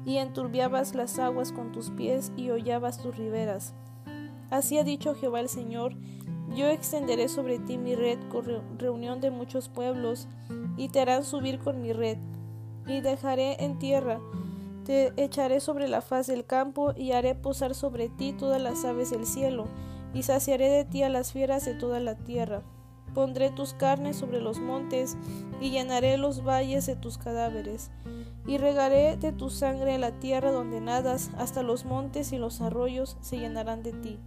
y 0.05 0.17
enturbiabas 0.17 0.95
las 0.95 1.19
aguas 1.19 1.51
con 1.51 1.71
tus 1.71 1.91
pies 1.91 2.31
y 2.35 2.49
hollabas 2.49 3.01
tus 3.01 3.17
riberas. 3.17 3.73
Así 4.49 4.77
ha 4.77 4.83
dicho 4.83 5.15
Jehová 5.15 5.41
el 5.41 5.49
Señor, 5.49 5.95
yo 6.55 6.67
extenderé 6.67 7.27
sobre 7.27 7.59
ti 7.59 7.77
mi 7.77 7.93
red 7.93 8.17
con 8.29 8.45
reunión 8.79 9.19
de 9.19 9.31
muchos 9.31 9.67
pueblos, 9.69 10.27
y 10.77 10.89
te 10.89 11.01
harán 11.01 11.25
subir 11.25 11.59
con 11.59 11.81
mi 11.81 11.91
red, 11.91 12.17
y 12.87 13.01
dejaré 13.01 13.63
en 13.63 13.79
tierra 13.79 14.19
Te 14.85 15.11
echaré 15.21 15.59
sobre 15.59 15.89
la 15.89 16.01
faz 16.01 16.27
del 16.27 16.45
campo 16.45 16.93
y 16.95 17.11
haré 17.11 17.35
posar 17.35 17.75
sobre 17.75 18.07
ti 18.07 18.31
todas 18.31 18.61
las 18.61 18.85
aves 18.85 19.11
del 19.11 19.25
cielo, 19.25 19.65
y 20.13 20.23
saciaré 20.23 20.69
de 20.69 20.85
ti 20.85 21.03
a 21.03 21.09
las 21.09 21.31
fieras 21.31 21.65
de 21.65 21.73
toda 21.73 21.99
la 21.99 22.15
tierra. 22.15 22.63
Pondré 23.13 23.49
tus 23.49 23.73
carnes 23.73 24.15
sobre 24.15 24.41
los 24.41 24.59
montes 24.59 25.17
y 25.59 25.71
llenaré 25.71 26.17
los 26.17 26.43
valles 26.43 26.85
de 26.85 26.95
tus 26.95 27.17
cadáveres, 27.17 27.89
y 28.45 28.57
regaré 28.57 29.17
de 29.17 29.31
tu 29.31 29.49
sangre 29.49 29.97
la 29.97 30.11
tierra 30.19 30.51
donde 30.51 30.81
nadas, 30.81 31.31
hasta 31.37 31.63
los 31.63 31.85
montes 31.85 32.31
y 32.31 32.37
los 32.37 32.61
arroyos 32.61 33.17
se 33.21 33.37
llenarán 33.37 33.83
de 33.83 33.93
ti. 33.93 34.19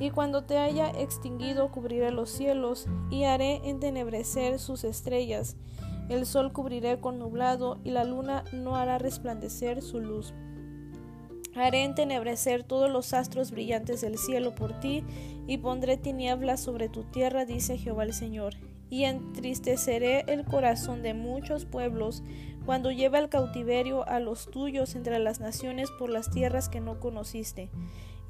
Y 0.00 0.10
cuando 0.10 0.44
te 0.44 0.58
haya 0.58 0.88
extinguido 0.88 1.70
cubriré 1.70 2.10
los 2.10 2.30
cielos, 2.30 2.86
y 3.10 3.24
haré 3.24 3.60
entenebrecer 3.68 4.58
sus 4.58 4.84
estrellas, 4.84 5.56
el 6.08 6.26
sol 6.26 6.52
cubriré 6.52 7.00
con 7.00 7.18
nublado, 7.18 7.78
y 7.84 7.90
la 7.90 8.04
luna 8.04 8.44
no 8.52 8.76
hará 8.76 8.98
resplandecer 8.98 9.82
su 9.82 10.00
luz. 10.00 10.32
Haré 11.54 11.84
entenebrecer 11.84 12.62
todos 12.62 12.90
los 12.90 13.12
astros 13.12 13.50
brillantes 13.50 14.00
del 14.00 14.18
cielo 14.18 14.54
por 14.54 14.78
ti, 14.80 15.04
y 15.46 15.58
pondré 15.58 15.96
tinieblas 15.96 16.60
sobre 16.60 16.88
tu 16.88 17.02
tierra, 17.04 17.44
dice 17.44 17.78
Jehová 17.78 18.04
el 18.04 18.14
Señor. 18.14 18.54
Y 18.90 19.04
entristeceré 19.04 20.24
el 20.28 20.44
corazón 20.44 21.02
de 21.02 21.14
muchos 21.14 21.64
pueblos, 21.64 22.22
cuando 22.64 22.90
lleve 22.90 23.18
al 23.18 23.28
cautiverio 23.28 24.06
a 24.06 24.20
los 24.20 24.50
tuyos 24.50 24.94
entre 24.94 25.18
las 25.18 25.40
naciones 25.40 25.90
por 25.90 26.10
las 26.10 26.30
tierras 26.30 26.68
que 26.68 26.80
no 26.80 27.00
conociste 27.00 27.70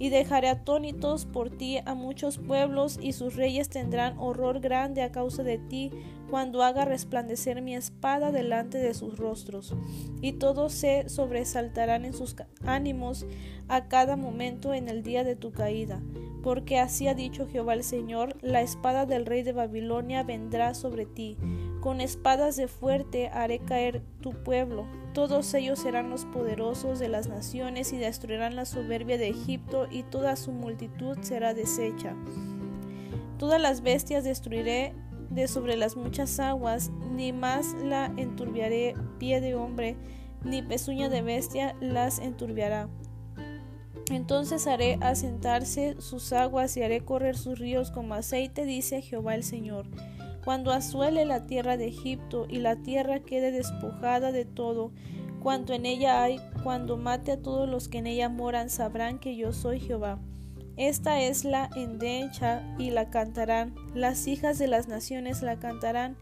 y 0.02 0.10
dejaré 0.10 0.48
atónitos 0.48 1.26
por 1.26 1.48
ti 1.48 1.78
a 1.86 1.94
muchos 1.94 2.38
pueblos, 2.38 2.98
y 3.00 3.12
sus 3.12 3.36
reyes 3.36 3.68
tendrán 3.68 4.18
horror 4.18 4.58
grande 4.58 5.00
a 5.00 5.12
causa 5.12 5.44
de 5.44 5.58
ti, 5.58 5.92
cuando 6.28 6.64
haga 6.64 6.84
resplandecer 6.84 7.62
mi 7.62 7.76
espada 7.76 8.32
delante 8.32 8.78
de 8.78 8.94
sus 8.94 9.16
rostros. 9.16 9.76
Y 10.20 10.32
todos 10.32 10.72
se 10.72 11.08
sobresaltarán 11.08 12.04
en 12.04 12.14
sus 12.14 12.34
ánimos 12.66 13.26
a 13.68 13.86
cada 13.86 14.16
momento 14.16 14.74
en 14.74 14.88
el 14.88 15.04
día 15.04 15.22
de 15.22 15.36
tu 15.36 15.52
caída. 15.52 16.02
Porque 16.42 16.80
así 16.80 17.06
ha 17.06 17.14
dicho 17.14 17.46
Jehová 17.46 17.74
el 17.74 17.84
Señor, 17.84 18.36
la 18.42 18.60
espada 18.60 19.06
del 19.06 19.24
rey 19.24 19.44
de 19.44 19.52
Babilonia 19.52 20.24
vendrá 20.24 20.74
sobre 20.74 21.06
ti. 21.06 21.36
Con 21.80 22.00
espadas 22.00 22.56
de 22.56 22.66
fuerte 22.66 23.28
haré 23.28 23.60
caer 23.60 24.02
tu 24.20 24.32
pueblo 24.32 24.84
todos 25.12 25.52
ellos 25.54 25.78
serán 25.78 26.10
los 26.10 26.24
poderosos 26.24 26.98
de 26.98 27.08
las 27.08 27.26
naciones 27.26 27.92
y 27.92 27.98
destruirán 27.98 28.56
la 28.56 28.64
soberbia 28.64 29.18
de 29.18 29.28
Egipto 29.28 29.86
y 29.90 30.02
toda 30.04 30.36
su 30.36 30.52
multitud 30.52 31.18
será 31.20 31.54
deshecha. 31.54 32.14
Todas 33.38 33.60
las 33.60 33.82
bestias 33.82 34.24
destruiré 34.24 34.94
de 35.30 35.48
sobre 35.48 35.76
las 35.76 35.96
muchas 35.96 36.38
aguas, 36.40 36.90
ni 37.10 37.32
más 37.32 37.74
la 37.82 38.06
enturbiaré 38.16 38.94
pie 39.18 39.40
de 39.40 39.54
hombre, 39.54 39.96
ni 40.44 40.62
pezuña 40.62 41.08
de 41.08 41.22
bestia 41.22 41.74
las 41.80 42.18
enturbiará. 42.18 42.88
Entonces 44.10 44.66
haré 44.66 44.98
asentarse 45.00 45.96
sus 46.00 46.32
aguas 46.32 46.76
y 46.76 46.82
haré 46.82 47.00
correr 47.04 47.36
sus 47.36 47.58
ríos 47.58 47.90
como 47.90 48.14
aceite, 48.14 48.64
dice 48.64 49.00
Jehová 49.00 49.34
el 49.34 49.42
Señor. 49.42 49.86
Cuando 50.44 50.72
asuele 50.72 51.24
la 51.24 51.46
tierra 51.46 51.76
de 51.76 51.86
Egipto 51.86 52.46
y 52.48 52.58
la 52.58 52.76
tierra 52.76 53.20
quede 53.20 53.52
despojada 53.52 54.32
de 54.32 54.44
todo 54.44 54.92
cuanto 55.42 55.72
en 55.72 55.86
ella 55.86 56.22
hay, 56.22 56.40
cuando 56.62 56.96
mate 56.96 57.32
a 57.32 57.42
todos 57.42 57.68
los 57.68 57.88
que 57.88 57.98
en 57.98 58.06
ella 58.06 58.28
moran, 58.28 58.70
sabrán 58.70 59.18
que 59.18 59.36
yo 59.36 59.52
soy 59.52 59.80
Jehová. 59.80 60.20
Esta 60.76 61.20
es 61.20 61.44
la 61.44 61.68
endecha 61.74 62.62
y 62.78 62.90
la 62.90 63.10
cantarán, 63.10 63.74
las 63.92 64.26
hijas 64.26 64.58
de 64.58 64.68
las 64.68 64.88
naciones 64.88 65.42
la 65.42 65.58
cantarán, 65.58 66.16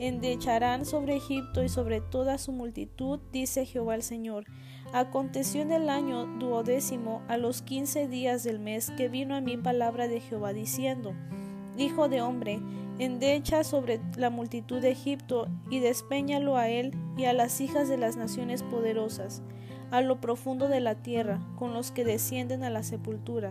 endecharán 0.00 0.84
sobre 0.84 1.16
Egipto 1.16 1.62
y 1.62 1.68
sobre 1.68 2.00
toda 2.00 2.36
su 2.36 2.50
multitud, 2.50 3.20
dice 3.32 3.64
Jehová 3.64 3.94
el 3.94 4.02
Señor. 4.02 4.44
Aconteció 4.92 5.62
en 5.62 5.72
el 5.72 5.88
año 5.88 6.26
duodécimo, 6.38 7.22
a 7.28 7.36
los 7.36 7.62
quince 7.62 8.08
días 8.08 8.42
del 8.42 8.58
mes, 8.58 8.90
que 8.96 9.08
vino 9.08 9.36
a 9.36 9.40
mí 9.40 9.56
palabra 9.56 10.08
de 10.08 10.20
Jehová 10.20 10.52
diciendo, 10.52 11.14
Hijo 11.76 12.08
de 12.08 12.22
hombre, 12.22 12.60
endecha 12.98 13.64
sobre 13.64 14.00
la 14.16 14.30
multitud 14.30 14.80
de 14.80 14.90
Egipto 14.90 15.48
y 15.70 15.80
despeñalo 15.80 16.56
a 16.56 16.68
él 16.68 16.92
y 17.16 17.24
a 17.24 17.32
las 17.32 17.60
hijas 17.60 17.88
de 17.88 17.96
las 17.96 18.16
naciones 18.16 18.62
poderosas, 18.62 19.42
a 19.90 20.00
lo 20.00 20.20
profundo 20.20 20.68
de 20.68 20.80
la 20.80 20.94
tierra, 20.96 21.40
con 21.56 21.72
los 21.74 21.90
que 21.90 22.04
descienden 22.04 22.64
a 22.64 22.70
la 22.70 22.82
sepultura. 22.82 23.50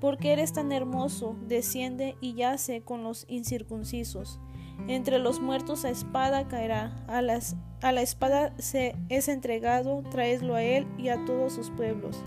Porque 0.00 0.32
eres 0.32 0.52
tan 0.52 0.70
hermoso, 0.72 1.36
desciende 1.46 2.16
y 2.20 2.34
yace 2.34 2.82
con 2.82 3.02
los 3.02 3.26
incircuncisos. 3.28 4.40
Entre 4.86 5.18
los 5.18 5.40
muertos 5.40 5.84
a 5.84 5.90
espada 5.90 6.46
caerá, 6.46 7.04
a, 7.08 7.20
la 7.20 8.00
espada 8.00 8.54
se 8.58 8.94
es 9.08 9.28
entregado, 9.28 10.02
traeslo 10.10 10.54
a 10.54 10.62
él 10.62 10.86
y 10.96 11.08
a 11.08 11.24
todos 11.24 11.52
sus 11.52 11.70
pueblos. 11.70 12.22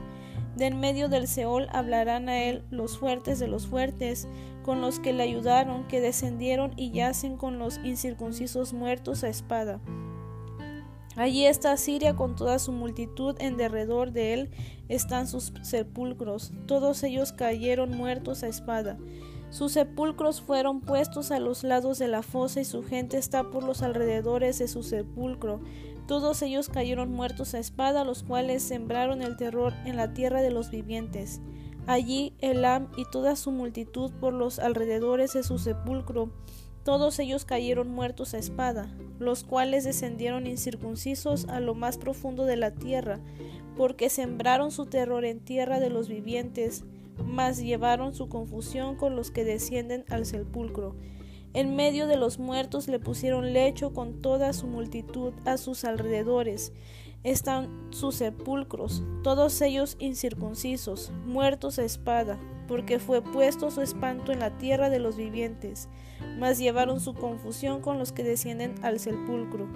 De 0.56 0.66
en 0.66 0.80
medio 0.80 1.08
del 1.08 1.28
Seol 1.28 1.70
hablarán 1.72 2.28
a 2.28 2.44
él 2.44 2.64
los 2.70 2.98
fuertes 2.98 3.40
de 3.40 3.48
los 3.48 3.68
fuertes, 3.68 4.28
con 4.64 4.82
los 4.82 5.00
que 5.00 5.14
le 5.14 5.24
ayudaron, 5.24 5.88
que 5.88 6.02
descendieron 6.02 6.74
y 6.76 6.92
yacen 6.92 7.38
con 7.38 7.60
los 7.60 7.80
incircuncisos 7.84 8.74
muertos 8.74 9.24
a 9.24 9.30
espada. 9.30 9.80
Allí 11.16 11.46
está 11.46 11.76
Siria 11.76 12.16
con 12.16 12.36
toda 12.36 12.58
su 12.58 12.72
multitud, 12.72 13.36
en 13.40 13.58
derredor 13.58 14.12
de 14.12 14.34
él 14.34 14.52
están 14.88 15.28
sus 15.28 15.54
sepulcros, 15.62 16.52
todos 16.68 17.04
ellos 17.04 17.34
cayeron 17.34 17.96
muertos 17.96 18.44
a 18.44 18.48
espada. 18.48 18.98
Sus 19.50 19.74
sepulcros 19.74 20.42
fueron 20.42 20.80
puestos 20.80 21.32
a 21.32 21.40
los 21.40 21.64
lados 21.64 22.00
de 22.00 22.08
la 22.08 22.24
fosa 22.24 22.62
y 22.62 22.66
su 22.66 22.84
gente 22.84 23.18
está 23.18 23.50
por 23.52 23.64
los 23.64 23.82
alrededores 23.82 24.60
de 24.60 24.70
su 24.70 24.82
sepulcro. 24.82 25.60
Todos 26.08 26.42
ellos 26.42 26.70
cayeron 26.70 27.12
muertos 27.12 27.54
a 27.54 27.60
espada, 27.60 28.06
los 28.06 28.24
cuales 28.24 28.64
sembraron 28.64 29.22
el 29.22 29.36
terror 29.36 29.74
en 29.86 29.98
la 29.98 30.14
tierra 30.14 30.42
de 30.42 30.52
los 30.52 30.72
vivientes. 30.72 31.42
Allí 31.88 32.34
Elam 32.40 32.90
y 32.96 33.06
toda 33.12 33.36
su 33.36 33.52
multitud 33.52 34.12
por 34.20 34.34
los 34.34 34.60
alrededores 34.60 35.34
de 35.34 35.44
su 35.44 35.58
sepulcro, 35.58 36.32
todos 36.84 37.20
ellos 37.20 37.46
cayeron 37.46 37.90
muertos 37.90 38.34
a 38.34 38.40
espada, 38.40 38.92
los 39.20 39.44
cuales 39.44 39.84
descendieron 39.84 40.48
incircuncisos 40.48 41.46
a 41.46 41.60
lo 41.60 41.76
más 41.76 41.98
profundo 41.98 42.46
de 42.46 42.56
la 42.56 42.72
tierra, 42.72 43.20
porque 43.78 44.10
sembraron 44.10 44.72
su 44.72 44.88
terror 44.88 45.26
en 45.26 45.40
tierra 45.40 45.80
de 45.80 45.90
los 45.90 46.08
vivientes, 46.08 46.84
mas 47.24 47.62
llevaron 47.62 48.16
su 48.16 48.30
confusión 48.30 48.96
con 48.96 49.16
los 49.16 49.30
que 49.30 49.44
descienden 49.44 50.06
al 50.10 50.26
sepulcro. 50.26 50.96
En 51.54 51.76
medio 51.76 52.08
de 52.08 52.16
los 52.16 52.40
muertos 52.40 52.88
le 52.88 52.98
pusieron 52.98 53.54
lecho 53.54 53.94
con 53.94 54.22
toda 54.22 54.54
su 54.54 54.68
multitud 54.68 55.34
a 55.46 55.58
sus 55.58 55.84
alrededores, 55.84 56.72
están 57.24 57.70
sus 57.92 58.16
sepulcros, 58.16 59.04
todos 59.24 59.62
ellos 59.62 59.96
incircuncisos, 60.00 61.12
muertos 61.26 61.78
a 61.78 61.84
espada, 61.84 62.40
porque 62.68 63.00
fue 63.00 63.22
puesto 63.22 63.70
su 63.70 63.82
espanto 63.82 64.32
en 64.32 64.40
la 64.40 64.58
tierra 64.58 64.90
de 64.90 65.00
los 65.00 65.18
vivientes, 65.18 65.90
mas 66.40 66.58
llevaron 66.58 67.00
su 67.00 67.14
confusión 67.14 67.82
con 67.82 68.00
los 68.00 68.12
que 68.12 68.24
descienden 68.24 68.76
al 68.82 69.00
sepulcro. 69.00 69.68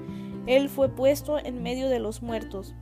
Él 0.48 0.70
fue 0.70 0.90
puesto 0.90 1.38
en 1.38 1.62
medio 1.62 1.90
de 1.90 2.00
los 2.00 2.22
muertos. 2.22 2.74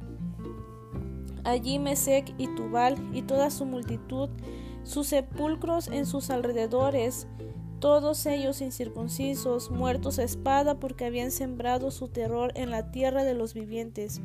Allí 1.44 1.80
Mesec 1.80 2.34
y 2.38 2.48
Tubal 2.56 2.96
y 3.14 3.24
toda 3.24 3.50
su 3.50 3.66
multitud, 3.66 4.30
sus 4.84 5.08
sepulcros 5.08 5.88
en 5.88 6.06
sus 6.06 6.30
alrededores, 6.30 7.28
todos 7.84 8.26
ellos 8.28 8.62
incircuncisos, 8.62 9.70
muertos 9.70 10.18
a 10.18 10.24
espada 10.24 10.80
porque 10.80 11.04
habían 11.04 11.32
sembrado 11.32 11.92
su 11.92 12.08
terror 12.08 12.54
en 12.56 12.72
la 12.72 12.92
tierra 12.92 13.26
de 13.26 13.34
los 13.34 13.54
vivientes, 13.54 14.22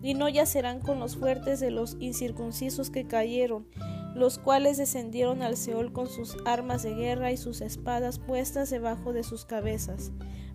y 0.00 0.14
no 0.14 0.28
yacerán 0.28 0.78
con 0.78 1.00
los 1.00 1.16
fuertes 1.16 1.58
de 1.58 1.72
los 1.72 1.96
incircuncisos 1.98 2.88
que 2.88 3.08
cayeron, 3.08 3.66
los 4.14 4.38
cuales 4.38 4.78
descendieron 4.78 5.42
al 5.42 5.56
Seol 5.56 5.92
con 5.92 6.06
sus 6.06 6.36
armas 6.44 6.84
de 6.84 6.94
guerra 6.94 7.32
y 7.32 7.36
sus 7.36 7.62
espadas 7.62 8.20
puestas 8.20 8.70
debajo 8.70 9.12
de 9.12 9.24
sus 9.24 9.44
cabezas. 9.44 10.12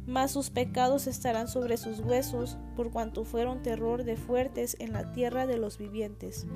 Mas 0.07 0.31
sus 0.31 0.49
pecados 0.49 1.07
estarán 1.07 1.49
sobre 1.49 1.75
sus 1.75 1.99
huesos, 1.99 2.57
por 2.77 2.89
cuanto 2.89 3.25
fueron 3.25 3.63
terror 3.63 4.05
de 4.05 4.15
fuertes 4.15 4.77
en 4.79 4.93
la 4.93 5.11
tierra 5.11 5.45
de 5.45 5.57
los 5.57 5.77
vivientes. 5.77 6.47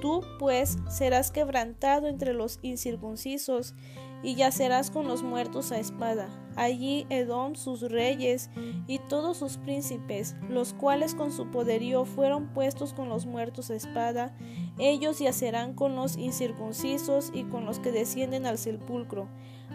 Tú, 0.00 0.22
pues, 0.38 0.78
serás 0.88 1.30
quebrantado 1.30 2.06
entre 2.06 2.32
los 2.32 2.58
incircuncisos, 2.62 3.74
y 4.22 4.34
yacerás 4.34 4.90
con 4.90 5.06
los 5.06 5.22
muertos 5.22 5.72
a 5.72 5.78
espada. 5.78 6.28
Allí 6.56 7.06
Edom, 7.10 7.54
sus 7.54 7.82
reyes 7.82 8.50
y 8.86 8.98
todos 8.98 9.36
sus 9.36 9.58
príncipes, 9.58 10.34
los 10.48 10.72
cuales 10.72 11.14
con 11.14 11.30
su 11.30 11.50
poderío 11.50 12.06
fueron 12.06 12.46
puestos 12.48 12.94
con 12.94 13.10
los 13.10 13.26
muertos 13.26 13.70
a 13.70 13.74
espada, 13.74 14.34
ellos 14.78 15.18
yacerán 15.18 15.74
con 15.74 15.96
los 15.96 16.16
incircuncisos 16.16 17.30
y 17.34 17.44
con 17.44 17.66
los 17.66 17.78
que 17.78 17.92
descienden 17.92 18.46
al 18.46 18.56
sepulcro. 18.56 19.28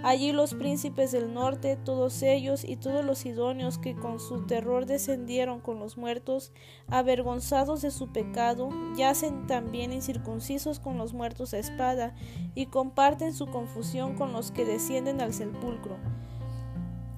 Allí 0.04 0.32
los 0.32 0.56
príncipes 0.56 1.12
del 1.12 1.32
norte, 1.32 1.78
todos 1.78 2.24
ellos 2.24 2.64
y 2.64 2.76
todos 2.76 3.06
los 3.06 3.24
idóneos 3.26 3.78
que 3.78 3.96
con 3.96 4.20
su 4.20 4.48
terror 4.48 4.88
descendieron 4.88 5.60
con 5.60 5.80
los 5.80 5.96
muertos, 5.96 6.52
avergonzados 6.88 7.84
de 7.84 7.92
su 7.92 8.12
pecado, 8.12 8.70
yacen 8.96 9.46
también 9.46 9.94
incircuncisos 9.94 10.80
con 10.80 10.98
los 10.98 11.14
muertos 11.14 11.54
a 11.54 11.60
espada, 11.60 12.16
y 12.56 12.66
comparten 12.66 13.32
su 13.32 13.46
confusión 13.46 14.16
con 14.16 14.34
los 14.34 14.50
que 14.50 14.66
descienden 14.66 15.22
al 15.22 15.34
sepulcro. 15.34 15.98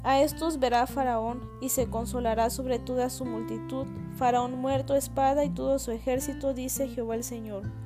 A 0.04 0.20
estos 0.20 0.60
verá 0.60 0.86
Faraón 0.86 1.50
y 1.62 1.70
se 1.70 1.88
consolará 1.90 2.50
sobre 2.50 2.78
toda 2.78 3.10
su 3.10 3.24
multitud. 3.24 3.88
Faraón 4.18 4.60
muerto 4.60 4.96
espada 4.96 5.46
y 5.46 5.50
todo 5.50 5.80
su 5.80 5.92
ejército, 5.92 6.54
dice 6.54 6.90
Jehová 6.90 7.16
el 7.16 7.24
Señor. 7.24 7.83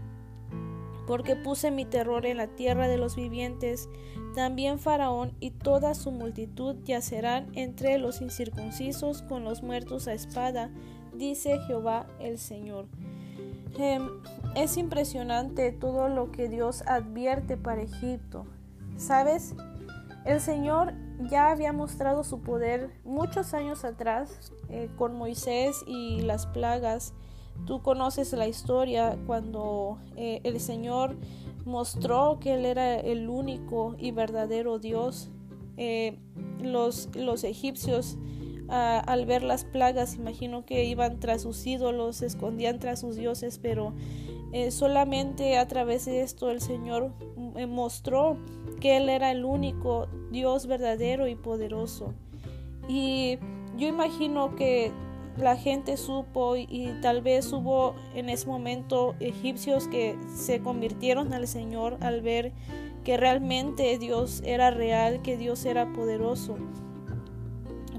Porque 1.07 1.35
puse 1.35 1.71
mi 1.71 1.85
terror 1.85 2.25
en 2.25 2.37
la 2.37 2.47
tierra 2.47 2.87
de 2.87 2.97
los 2.97 3.15
vivientes, 3.15 3.89
también 4.35 4.77
Faraón 4.77 5.33
y 5.39 5.51
toda 5.51 5.95
su 5.95 6.11
multitud 6.11 6.75
yacerán 6.83 7.47
entre 7.53 7.97
los 7.97 8.21
incircuncisos 8.21 9.23
con 9.23 9.43
los 9.43 9.63
muertos 9.63 10.07
a 10.07 10.13
espada, 10.13 10.69
dice 11.13 11.57
Jehová 11.65 12.05
el 12.19 12.37
Señor. 12.37 12.85
Em, 13.79 14.09
es 14.55 14.77
impresionante 14.77 15.71
todo 15.71 16.09
lo 16.09 16.31
que 16.31 16.49
Dios 16.49 16.83
advierte 16.87 17.57
para 17.57 17.81
Egipto. 17.81 18.45
¿Sabes? 18.97 19.55
El 20.25 20.41
Señor 20.41 20.93
ya 21.29 21.51
había 21.51 21.73
mostrado 21.73 22.23
su 22.23 22.41
poder 22.41 22.91
muchos 23.03 23.53
años 23.53 23.85
atrás 23.85 24.51
eh, 24.69 24.89
con 24.97 25.15
Moisés 25.15 25.83
y 25.87 26.21
las 26.21 26.47
plagas. 26.47 27.13
Tú 27.65 27.81
conoces 27.81 28.33
la 28.33 28.47
historia 28.47 29.17
cuando 29.25 29.97
eh, 30.15 30.41
el 30.43 30.59
Señor 30.59 31.15
mostró 31.65 32.39
que 32.39 32.53
Él 32.53 32.65
era 32.65 32.95
el 32.95 33.29
único 33.29 33.95
y 33.97 34.11
verdadero 34.11 34.79
Dios. 34.79 35.29
Eh, 35.77 36.17
los, 36.61 37.09
los 37.15 37.43
egipcios 37.43 38.17
al 38.69 39.25
ver 39.25 39.43
las 39.43 39.63
plagas, 39.63 40.15
imagino 40.15 40.65
que 40.65 40.83
iban 40.83 41.21
tras 41.21 41.43
sus 41.43 41.65
ídolos, 41.65 42.17
se 42.17 42.25
escondían 42.25 42.79
tras 42.79 42.99
sus 42.99 43.15
dioses, 43.15 43.59
pero 43.59 43.93
solamente 44.71 45.57
a 45.57 45.69
través 45.69 46.03
de 46.03 46.19
esto 46.19 46.51
el 46.51 46.59
Señor 46.59 47.13
mostró 47.69 48.35
que 48.81 48.97
Él 48.97 49.07
era 49.07 49.31
el 49.31 49.45
único 49.45 50.09
Dios 50.31 50.67
verdadero 50.67 51.29
y 51.29 51.35
poderoso. 51.35 52.13
Y 52.87 53.37
yo 53.77 53.87
imagino 53.87 54.55
que 54.55 54.91
la 55.37 55.55
gente 55.55 55.97
supo 55.97 56.55
y, 56.55 56.93
tal 57.01 57.21
vez 57.21 57.51
hubo 57.53 57.95
en 58.15 58.29
ese 58.29 58.47
momento 58.47 59.15
egipcios 59.19 59.87
que 59.87 60.17
se 60.35 60.61
convirtieron 60.61 61.33
al 61.33 61.47
Señor 61.47 61.97
al 62.01 62.21
ver 62.21 62.53
que 63.03 63.17
realmente 63.17 63.97
Dios 63.97 64.41
era 64.45 64.71
real, 64.71 65.21
que 65.21 65.37
Dios 65.37 65.65
era 65.65 65.93
poderoso. 65.93 66.57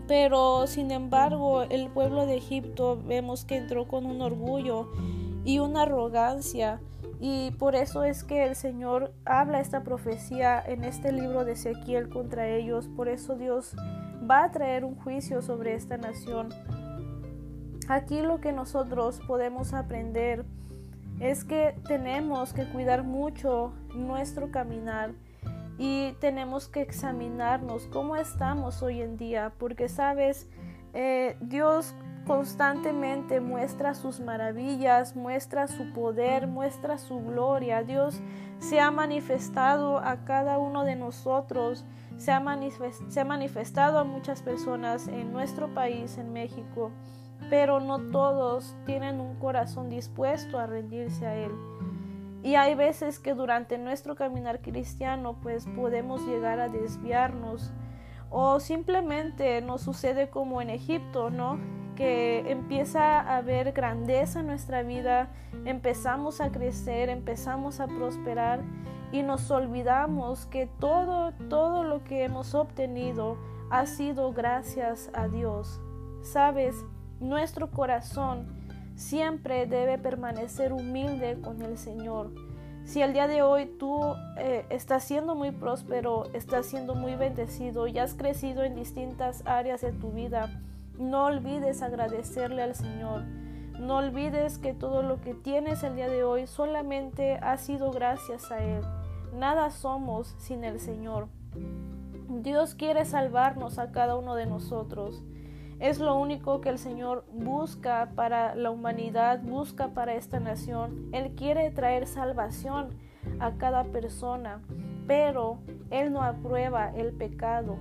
Pero 0.06 0.66
sin 0.66 0.90
embargo 0.90 1.62
el 1.62 1.90
pueblo 1.90 2.26
de 2.26 2.36
Egipto 2.36 3.00
vemos 3.06 3.44
que 3.44 3.56
entró 3.56 3.86
con 3.86 4.06
un 4.06 4.22
orgullo 4.22 4.90
y 5.44 5.60
una 5.60 5.82
arrogancia 5.82 6.80
y 7.20 7.50
por 7.52 7.74
eso 7.74 8.04
es 8.04 8.22
que 8.22 8.44
el 8.44 8.54
Señor 8.54 9.12
habla 9.24 9.60
esta 9.60 9.82
profecía 9.82 10.62
en 10.64 10.84
este 10.84 11.12
libro 11.12 11.44
de 11.44 11.52
Ezequiel 11.52 12.08
contra 12.08 12.48
ellos. 12.48 12.88
Por 12.88 13.08
eso 13.08 13.34
Dios 13.34 13.74
va 14.28 14.44
a 14.44 14.50
traer 14.52 14.84
un 14.84 14.94
juicio 14.94 15.42
sobre 15.42 15.74
esta 15.74 15.96
nación. 15.96 16.50
Aquí 17.88 18.20
lo 18.20 18.40
que 18.40 18.52
nosotros 18.52 19.20
podemos 19.26 19.72
aprender 19.72 20.44
es 21.20 21.44
que 21.44 21.74
tenemos 21.86 22.52
que 22.52 22.64
cuidar 22.66 23.02
mucho 23.02 23.72
nuestro 23.94 24.50
caminar 24.50 25.12
y 25.78 26.12
tenemos 26.20 26.68
que 26.68 26.82
examinarnos 26.82 27.86
cómo 27.86 28.16
estamos 28.16 28.82
hoy 28.82 29.00
en 29.00 29.16
día, 29.16 29.52
porque 29.58 29.88
sabes, 29.88 30.48
eh, 30.92 31.36
Dios 31.40 31.94
constantemente 32.26 33.40
muestra 33.40 33.94
sus 33.94 34.20
maravillas, 34.20 35.16
muestra 35.16 35.66
su 35.66 35.92
poder, 35.94 36.46
muestra 36.46 36.98
su 36.98 37.20
gloria. 37.20 37.82
Dios 37.84 38.20
se 38.58 38.80
ha 38.80 38.90
manifestado 38.90 39.98
a 39.98 40.24
cada 40.24 40.58
uno 40.58 40.84
de 40.84 40.94
nosotros, 40.94 41.86
se 42.18 42.32
ha, 42.32 42.40
manifestado 42.40 43.98
a 43.98 44.04
muchas 44.04 44.42
personas 44.42 45.08
en 45.08 45.32
nuestro 45.32 45.72
país, 45.72 46.18
en 46.18 46.32
México, 46.32 46.90
pero 47.50 47.80
no 47.80 48.10
todos 48.10 48.76
tienen 48.84 49.20
un 49.20 49.36
corazón 49.36 49.88
dispuesto 49.88 50.58
a 50.58 50.66
rendirse 50.66 51.26
a 51.26 51.36
Él. 51.36 51.52
Y 52.42 52.54
hay 52.54 52.74
veces 52.74 53.18
que 53.18 53.34
durante 53.34 53.78
nuestro 53.78 54.14
caminar 54.14 54.60
cristiano 54.60 55.38
pues 55.42 55.66
podemos 55.66 56.26
llegar 56.26 56.60
a 56.60 56.68
desviarnos 56.68 57.72
o 58.30 58.60
simplemente 58.60 59.60
nos 59.62 59.82
sucede 59.82 60.30
como 60.30 60.60
en 60.60 60.70
Egipto, 60.70 61.30
¿no? 61.30 61.58
que 61.98 62.48
empieza 62.52 63.20
a 63.20 63.38
haber 63.38 63.72
grandeza 63.72 64.38
en 64.38 64.46
nuestra 64.46 64.84
vida, 64.84 65.30
empezamos 65.64 66.40
a 66.40 66.52
crecer, 66.52 67.08
empezamos 67.08 67.80
a 67.80 67.88
prosperar 67.88 68.60
y 69.10 69.24
nos 69.24 69.50
olvidamos 69.50 70.46
que 70.46 70.66
todo, 70.78 71.32
todo 71.48 71.82
lo 71.82 72.04
que 72.04 72.22
hemos 72.22 72.54
obtenido 72.54 73.36
ha 73.70 73.84
sido 73.86 74.32
gracias 74.32 75.10
a 75.12 75.26
Dios. 75.26 75.80
Sabes, 76.22 76.84
nuestro 77.20 77.70
corazón 77.70 78.46
siempre 78.94 79.66
debe 79.66 79.98
permanecer 79.98 80.72
humilde 80.72 81.40
con 81.40 81.62
el 81.62 81.78
Señor. 81.78 82.32
Si 82.84 83.02
el 83.02 83.12
día 83.12 83.28
de 83.28 83.42
hoy 83.42 83.66
tú 83.78 84.00
eh, 84.38 84.64
estás 84.70 85.04
siendo 85.04 85.34
muy 85.34 85.50
próspero, 85.50 86.24
estás 86.32 86.66
siendo 86.66 86.94
muy 86.94 87.16
bendecido 87.16 87.86
y 87.86 87.98
has 87.98 88.14
crecido 88.14 88.64
en 88.64 88.74
distintas 88.74 89.42
áreas 89.46 89.82
de 89.82 89.92
tu 89.92 90.10
vida, 90.10 90.62
no 90.98 91.26
olvides 91.26 91.82
agradecerle 91.82 92.62
al 92.62 92.74
Señor. 92.74 93.24
No 93.78 93.98
olvides 93.98 94.58
que 94.58 94.74
todo 94.74 95.02
lo 95.02 95.20
que 95.20 95.34
tienes 95.34 95.84
el 95.84 95.94
día 95.94 96.08
de 96.08 96.24
hoy 96.24 96.46
solamente 96.46 97.34
ha 97.34 97.56
sido 97.58 97.92
gracias 97.92 98.50
a 98.50 98.64
Él. 98.64 98.82
Nada 99.32 99.70
somos 99.70 100.34
sin 100.38 100.64
el 100.64 100.80
Señor. 100.80 101.28
Dios 102.28 102.74
quiere 102.74 103.04
salvarnos 103.04 103.78
a 103.78 103.92
cada 103.92 104.16
uno 104.16 104.34
de 104.34 104.46
nosotros. 104.46 105.22
Es 105.80 106.00
lo 106.00 106.16
único 106.16 106.60
que 106.60 106.70
el 106.70 106.78
Señor 106.78 107.24
busca 107.32 108.10
para 108.16 108.56
la 108.56 108.70
humanidad, 108.70 109.40
busca 109.42 109.88
para 109.94 110.14
esta 110.14 110.40
nación. 110.40 111.08
Él 111.12 111.34
quiere 111.36 111.70
traer 111.70 112.08
salvación 112.08 112.88
a 113.38 113.52
cada 113.52 113.84
persona, 113.84 114.60
pero 115.06 115.58
Él 115.90 116.12
no 116.12 116.22
aprueba 116.22 116.90
el 116.96 117.12
pecado. 117.12 117.76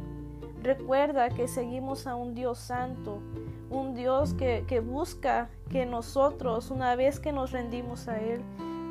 Recuerda 0.61 1.29
que 1.29 1.47
seguimos 1.47 2.05
a 2.05 2.15
un 2.15 2.35
Dios 2.35 2.59
santo, 2.59 3.19
un 3.71 3.95
Dios 3.95 4.35
que, 4.35 4.79
busca 4.79 5.49
que 5.71 5.87
nosotros, 5.87 6.69
una 6.69 6.95
vez 6.95 7.19
que 7.19 7.31
nos 7.31 7.51
rendimos 7.51 8.07
a 8.07 8.19
Él, 8.19 8.41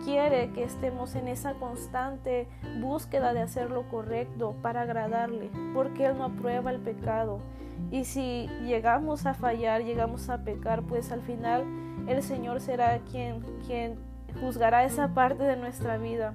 quiere 0.05 0.51
que 0.53 0.65
estemos 0.65 1.15
en 1.15 1.29
esa 1.29 1.55
constante 1.55 2.49
búsqueda 2.81 3.33
de 3.33 3.43
hacer 3.43 3.71
lo 3.71 3.89
correcto 3.89 4.57
para 4.63 4.83
agradarle, 4.83 5.51
porque 5.75 6.07
Él 6.07 6.19
no 6.19 6.25
aprueba 6.25 6.73
el 6.73 6.81
pecado. 6.81 7.41
Y 7.91 8.05
si 8.05 8.49
llegamos 8.65 9.27
a 9.27 9.35
fallar, 9.35 9.85
llegamos 9.85 10.29
a 10.29 10.43
pecar, 10.43 10.83
pues 10.83 11.13
al 11.13 11.23
final 11.23 11.65
el 12.07 12.23
Señor 12.23 12.61
será 12.61 12.99
quien, 13.11 13.41
quien 13.67 13.97
juzgará 14.41 14.85
esa 14.85 15.15
parte 15.15 15.45
de 15.45 15.57
nuestra 15.57 15.99
vida. 15.99 16.35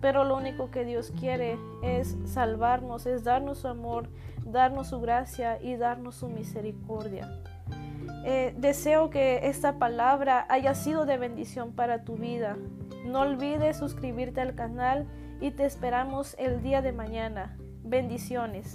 Pero 0.00 0.24
lo 0.24 0.36
único 0.36 0.70
que 0.70 0.84
Dios 0.84 1.12
quiere 1.18 1.58
es 1.82 2.16
salvarnos, 2.24 3.06
es 3.06 3.24
darnos 3.24 3.58
su 3.58 3.68
amor, 3.68 4.08
darnos 4.44 4.88
su 4.88 5.00
gracia 5.00 5.60
y 5.60 5.76
darnos 5.76 6.16
su 6.16 6.28
misericordia. 6.28 7.28
Eh, 8.24 8.54
deseo 8.56 9.10
que 9.10 9.48
esta 9.48 9.78
palabra 9.78 10.46
haya 10.48 10.74
sido 10.74 11.04
de 11.04 11.18
bendición 11.18 11.72
para 11.72 12.04
tu 12.04 12.16
vida. 12.16 12.56
No 13.04 13.20
olvides 13.20 13.76
suscribirte 13.76 14.40
al 14.40 14.54
canal 14.54 15.06
y 15.40 15.50
te 15.50 15.64
esperamos 15.64 16.36
el 16.38 16.62
día 16.62 16.82
de 16.82 16.92
mañana. 16.92 17.56
Bendiciones. 17.82 18.74